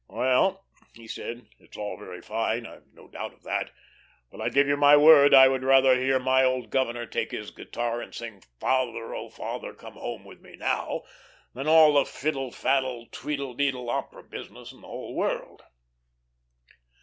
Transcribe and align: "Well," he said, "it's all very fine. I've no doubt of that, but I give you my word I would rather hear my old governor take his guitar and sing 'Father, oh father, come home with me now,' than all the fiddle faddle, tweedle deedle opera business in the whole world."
"Well," 0.09 0.65
he 0.95 1.07
said, 1.07 1.45
"it's 1.59 1.77
all 1.77 1.95
very 1.95 2.23
fine. 2.23 2.65
I've 2.65 2.87
no 2.91 3.07
doubt 3.07 3.35
of 3.35 3.43
that, 3.43 3.69
but 4.31 4.41
I 4.41 4.49
give 4.49 4.67
you 4.67 4.75
my 4.75 4.97
word 4.97 5.31
I 5.35 5.47
would 5.47 5.61
rather 5.63 5.95
hear 5.95 6.17
my 6.17 6.43
old 6.43 6.71
governor 6.71 7.05
take 7.05 7.29
his 7.29 7.51
guitar 7.51 8.01
and 8.01 8.11
sing 8.11 8.41
'Father, 8.59 9.13
oh 9.13 9.29
father, 9.29 9.75
come 9.75 9.93
home 9.93 10.25
with 10.25 10.41
me 10.41 10.55
now,' 10.55 11.03
than 11.53 11.67
all 11.67 11.93
the 11.93 12.05
fiddle 12.05 12.49
faddle, 12.51 13.09
tweedle 13.11 13.53
deedle 13.53 13.91
opera 13.91 14.23
business 14.23 14.71
in 14.71 14.81
the 14.81 14.87
whole 14.87 15.13
world." 15.13 15.61